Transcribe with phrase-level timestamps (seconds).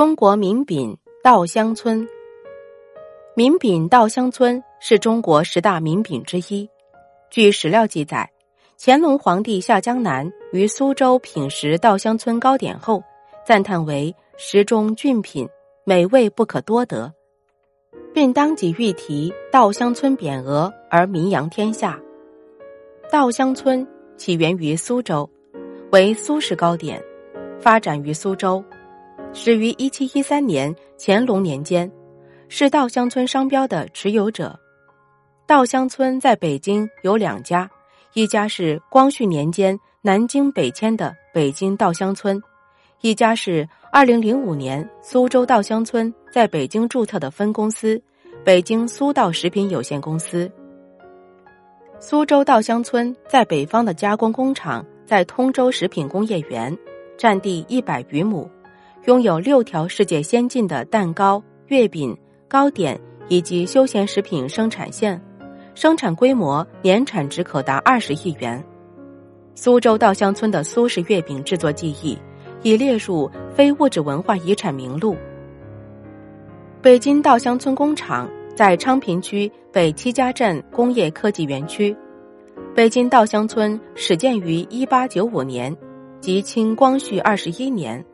[0.00, 2.08] 中国名饼稻香村，
[3.36, 6.66] 名饼稻香村是中国十大名饼之一。
[7.28, 8.30] 据史料记载，
[8.78, 13.02] 乾隆皇帝下江南于苏州品食稻香村糕点后，
[13.44, 15.46] 赞叹为食中俊品，
[15.84, 17.12] 美味不可多得，
[18.14, 22.00] 并当即御题稻香村匾额而名扬天下。
[23.12, 23.86] 稻香村
[24.16, 25.28] 起源于苏州，
[25.92, 27.04] 为苏式糕点，
[27.60, 28.64] 发展于苏州。
[29.32, 31.90] 始于一七一三年乾隆年间，
[32.48, 34.58] 是稻香村商标的持有者。
[35.46, 37.70] 稻香村在北京有两家，
[38.14, 42.42] 一家是光绪年间南京北迁的北京稻香村，
[43.02, 48.02] 一家是二零零五年苏州稻香村在北京注册的分公司——
[48.44, 50.50] 北京苏稻食品有限公司。
[52.00, 56.76] 苏州稻香村在北方的加工工厂在通州食品工业园，
[57.16, 58.50] 占地一百余亩。
[59.06, 62.14] 拥有六条世界先进的蛋糕、月饼、
[62.46, 65.18] 糕点以及休闲食品生产线，
[65.74, 68.62] 生产规模年产值可达二十亿元。
[69.54, 72.18] 苏州稻香村的苏式月饼制作技艺
[72.62, 75.16] 已列入非物质文化遗产名录。
[76.82, 81.96] 北京稻香村工厂在昌平区北七家镇工业科技园区。
[82.74, 85.74] 北京稻香村始建于一八九五年，
[86.20, 88.04] 即清光绪二十一年。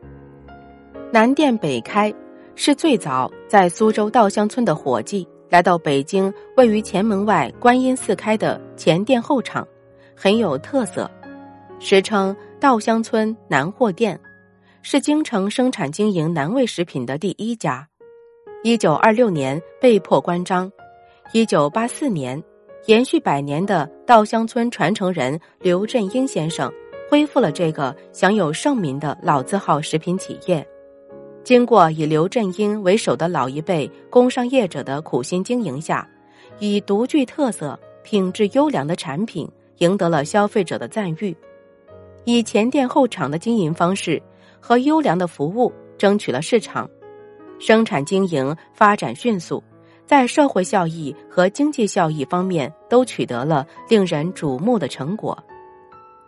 [1.09, 2.13] 南店北开
[2.55, 9.65] 是最早在苏州稻香村的伙计来到北京位于前门外观音寺开的前店后厂，
[10.13, 11.09] 很有特色，
[11.79, 14.19] 时称稻香村南货店，
[14.81, 17.87] 是京城生产经营南味食品的第一家。
[18.61, 20.69] 一九二六年被迫关张，
[21.31, 22.43] 一九八四年，
[22.87, 26.69] 延续百年的稻香村传承人刘振英先生
[27.09, 30.67] 恢复了这个享有盛名的老字号食品企业。
[31.47, 36.05] 经过以刘振英为首的老一辈工商业者的苦心经营下，
[36.59, 41.33] 以独具特色、品质优良的产品赢得了消费者的赞誉。
[42.25, 44.21] 以前店后厂的经营方式
[44.59, 46.85] 和优良的服务争取了市场，
[47.59, 49.63] 生产经营发展迅速，
[50.05, 55.41] 在社会效益和经济效益方面都取得了令人瞩目的成果。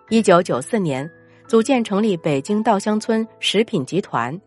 [0.07, 1.11] 一九九四年，
[1.45, 4.39] 组建成立北京稻香村食品集团。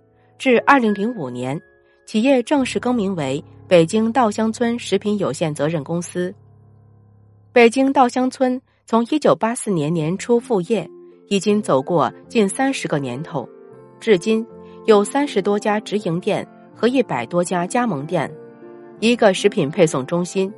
[0.42, 1.62] 至二零零五年，
[2.04, 6.34] 企业正式更名为北京稻香村食品有限责任公司。
[7.52, 10.90] 北京稻香村从一九八四年年初复业，
[11.28, 13.48] 已经走过近三十个年头，
[14.00, 14.44] 至今
[14.84, 18.28] 有三十多家直营店和一百多家加盟店，
[18.98, 20.52] 一个食品配送中心，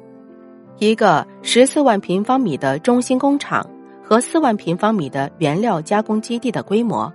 [0.79, 3.69] 一个十四万平方米的中心工厂
[4.03, 7.13] 和四万平方米的原料加工基地的规模，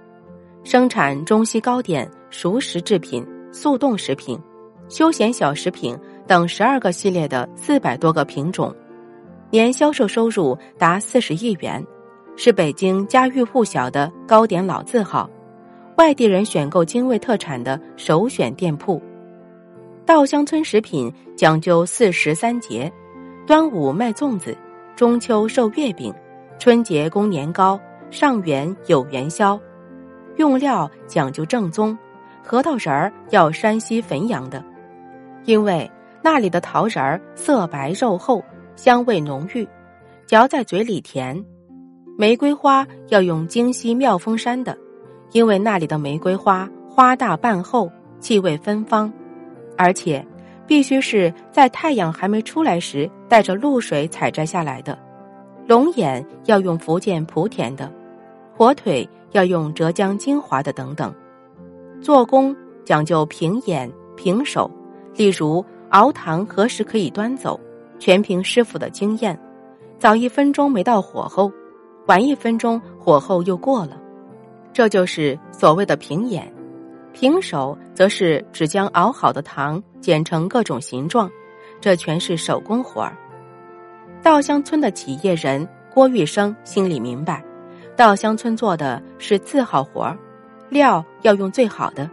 [0.63, 2.07] 生产中西糕点。
[2.29, 4.39] 熟食制品、速冻食品、
[4.87, 5.97] 休闲小食品
[6.27, 8.73] 等十二个系列的四百多个品种，
[9.49, 11.83] 年销售收入达四十亿元，
[12.35, 15.29] 是北京家喻户晓的糕点老字号，
[15.97, 19.01] 外地人选购精卫特产的首选店铺。
[20.05, 22.91] 稻香村食品讲究四时三节：
[23.45, 24.55] 端午卖粽子，
[24.95, 26.13] 中秋售月饼，
[26.59, 27.79] 春节供年糕，
[28.11, 29.59] 上元有元宵。
[30.37, 31.97] 用料讲究正宗。
[32.43, 34.63] 核桃仁儿要山西汾阳的，
[35.45, 35.89] 因为
[36.21, 38.43] 那里的桃仁儿色白肉厚，
[38.75, 39.67] 香味浓郁，
[40.25, 41.43] 嚼在嘴里甜。
[42.17, 44.77] 玫瑰花要用京西妙峰山的，
[45.31, 47.89] 因为那里的玫瑰花花大瓣厚，
[48.19, 49.11] 气味芬芳，
[49.77, 50.25] 而且
[50.67, 54.97] 必须是在太阳还没出来时带着露水采摘下来的。
[55.67, 57.89] 龙眼要用福建莆田的，
[58.57, 61.13] 火腿要用浙江金华的，等等。
[62.01, 62.55] 做工
[62.85, 64.69] 讲究平眼平手，
[65.15, 67.59] 例如熬糖何时可以端走，
[67.99, 69.39] 全凭师傅的经验。
[69.97, 71.51] 早一分钟没到火候，
[72.07, 73.99] 晚一分钟火候又过了，
[74.71, 76.51] 这就是所谓的平眼。
[77.11, 81.29] 平手则是只将熬好的糖剪成各种形状，
[81.81, 83.17] 这全是手工活儿。
[84.21, 87.43] 稻香村的企业人郭玉生心里明白，
[87.97, 90.17] 稻香村做的是字号活儿。
[90.69, 92.09] 料要用最好的，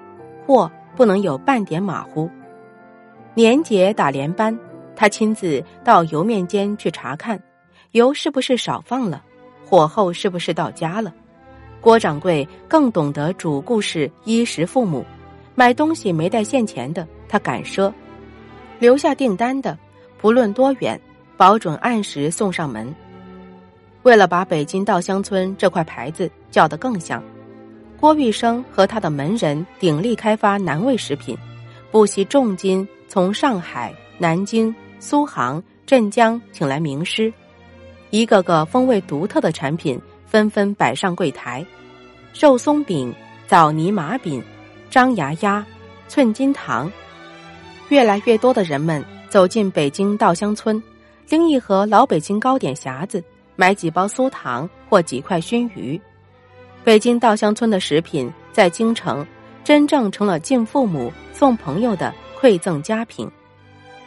[0.47, 2.31] 货不能有半点马虎。
[3.35, 4.58] 年节打连班，
[4.94, 7.41] 他亲自到油面间去查看，
[7.93, 9.23] 油是不是少放了，
[9.64, 11.12] 火候是不是到家了。
[11.81, 15.05] 郭掌柜更懂得主顾是衣食父母，
[15.55, 17.93] 买东西没带现钱的，他敢赊；
[18.79, 19.79] 留下订单的，
[20.19, 20.99] 不论多远，
[21.37, 22.93] 保准按时送上门。
[24.02, 27.23] 为了把北京稻香村这块牌子叫得更响。
[27.98, 31.37] 郭玉生和他的门人鼎力开发南味食品，
[31.90, 37.32] 不惜重金从上海、南京、苏杭、镇江请来名师，
[38.10, 41.64] 一个个风味独特的产品纷纷摆上柜台：
[42.38, 43.12] 肉松饼、
[43.46, 44.42] 枣泥麻饼、
[44.90, 45.64] 张牙鸭、
[46.06, 46.90] 寸金糖。
[47.88, 50.82] 越来越多的人们走进北京稻香村，
[51.28, 56.00] 拎一盒老北京糕点匣子，买几包酥糖或几块熏鱼。
[56.87, 59.27] 北京稻香村的食品在京城
[59.65, 63.29] 真正成了敬父母、送朋友的馈赠佳品。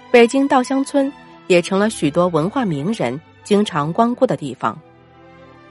[0.10, 1.12] 北京稻香村
[1.48, 4.80] 也成了许多文化名人经常光顾的地方。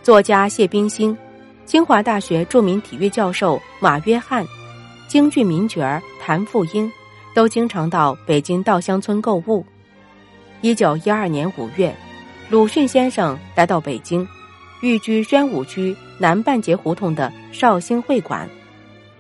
[0.03, 1.17] 作家谢冰心、
[1.65, 4.45] 清华大学著名体育教授马约翰、
[5.07, 6.93] 京剧名角谭富英。
[7.35, 9.65] 都经常到北京稻香村购物。
[10.61, 11.95] 一九一二年五月，
[12.51, 14.27] 鲁迅先生来到北京，
[14.81, 18.49] 寓居宣武区南半截胡同的绍兴会馆。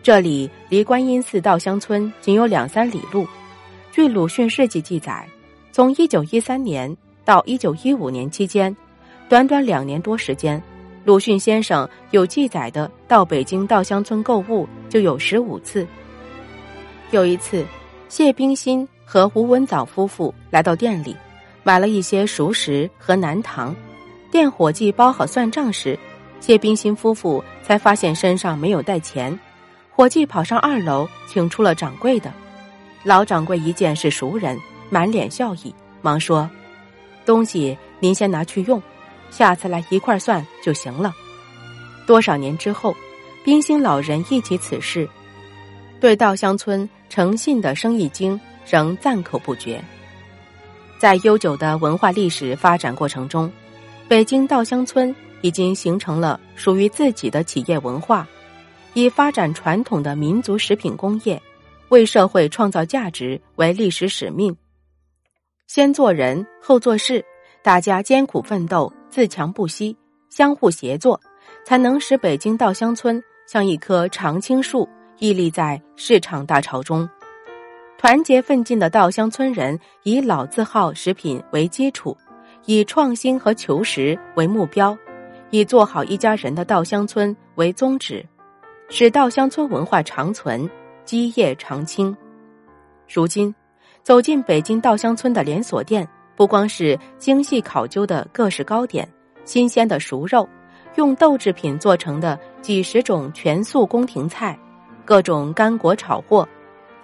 [0.02, 3.26] 这里离观音寺稻香村仅有两三里路。
[3.90, 5.26] 据鲁迅事迹记载，
[5.72, 8.76] 从一九一三年到一九一五年期间，
[9.28, 10.62] 短短两年多时间，
[11.04, 15.86] 鲁迅先生有记载的到北京稻香村购物就有十五次。
[17.10, 17.64] 有一次。
[18.08, 21.14] 谢冰心和吴文藻夫妇来到店里，
[21.62, 23.76] 买了一些熟食和南糖。
[24.30, 25.98] 店伙计包好算账时，
[26.40, 29.38] 谢冰心夫妇才发现身上没有带钱。
[29.90, 32.32] 伙计跑上二楼，请出了掌柜的。
[33.02, 34.58] 老掌柜一见是熟人，
[34.90, 36.48] 满脸笑意，忙说
[37.26, 38.80] ：“东西您先拿去用，
[39.30, 41.14] 下次来一块算就行了。”
[42.06, 42.94] 多少年之后，
[43.44, 45.08] 冰心老人忆起此事。
[46.00, 49.82] 对稻香村诚信的生意经仍赞口不绝。
[50.98, 53.50] 在悠久的文化历史发展过程中，
[54.06, 58.26] 北京稻香村已经形成了属于自己的企业文化，
[58.94, 61.40] 以发展传统的民族食品工业，
[61.88, 64.56] 为社会创造价值为历史使命。
[65.66, 67.24] 先做人后做事，
[67.62, 69.96] 大家艰苦奋斗，自强不息，
[70.30, 71.20] 相互协作，
[71.64, 74.88] 才能使北京稻香村像一棵常青树。
[75.20, 77.10] 屹立在市场大潮中，
[77.98, 82.16] 团结奋进的稻香村人以老字号食品为基础，
[82.66, 84.96] 以创新和求实为目标，
[85.50, 88.24] 以做好一家人的稻香村为宗旨，
[88.88, 90.68] 使稻香村文化长存，
[91.04, 92.14] 基业长青。
[93.08, 93.54] 如今，
[94.02, 96.06] 走进北京稻香村的连锁店，
[96.36, 99.08] 不光是精细考究的各式糕点、
[99.44, 100.46] 新鲜的熟肉，
[100.96, 104.58] 用豆制品做成的几十种全素宫廷菜。
[105.06, 106.46] 各种干果炒货，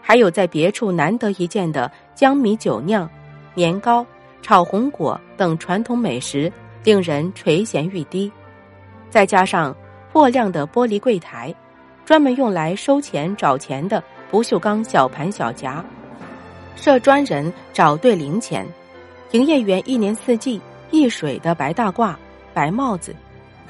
[0.02, 3.08] 还有在别处难得一见的江米酒酿、
[3.54, 4.04] 年糕、
[4.42, 6.52] 炒红果等传统美食，
[6.84, 8.30] 令人垂涎欲滴。
[9.10, 9.74] 再加上
[10.12, 11.52] 货亮的玻璃柜台，
[12.04, 15.84] 专门用来收钱找钱的不锈钢小盘小夹，
[16.76, 18.64] 设专人找对零钱。
[19.32, 20.60] 营业员一年四季
[20.90, 22.14] 一水的白大褂、
[22.52, 23.16] 白帽子，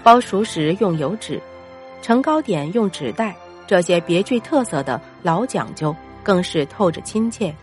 [0.03, 1.41] 包熟食用油纸，
[2.03, 3.35] 盛糕点用纸袋。
[3.67, 7.55] 这些别具特色的老讲究，更是透着亲切。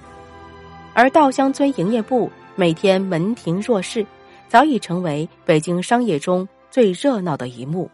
[0.95, 4.03] 而稻香村营业部每天门庭若市，
[4.51, 7.89] 早已成为北京商业中最热闹的一幕。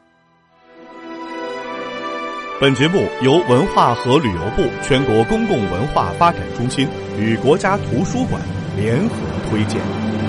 [2.59, 6.87] 本节目由文化和旅游部全国公共文化发展中心
[7.19, 8.41] 与国家图书馆
[8.75, 9.15] 联合
[9.51, 10.26] 推荐。